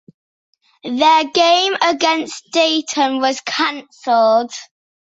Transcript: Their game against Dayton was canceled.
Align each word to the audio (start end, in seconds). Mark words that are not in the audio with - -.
Their 0.83 1.25
game 1.29 1.73
against 1.79 2.45
Dayton 2.53 3.19
was 3.21 3.39
canceled. 3.41 4.51